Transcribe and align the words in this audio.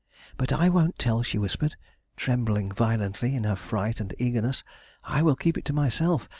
"But 0.35 0.51
I 0.51 0.67
won't 0.67 0.97
tell," 0.97 1.21
she 1.21 1.37
whispered, 1.37 1.75
trembling 2.15 2.71
violently 2.71 3.35
in 3.35 3.43
her 3.43 3.55
fright 3.55 3.99
and 3.99 4.15
eagerness. 4.17 4.63
"I 5.03 5.21
will 5.21 5.35
keep 5.35 5.59
it 5.59 5.65
to 5.65 5.73
myself. 5.73 6.27